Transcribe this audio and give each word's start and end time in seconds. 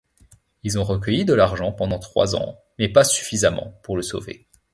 Ils 0.63 0.79
ont 0.79 0.83
recueilli 0.83 1.25
de 1.25 1.35
l'argent 1.35 1.71
pendant 1.71 1.99
trois 1.99 2.35
ans, 2.35 2.57
mais 2.79 2.89
pas 2.89 3.03
suffisamment 3.03 3.77
pour 3.83 3.95
le 3.95 4.01
sauver. 4.01 4.47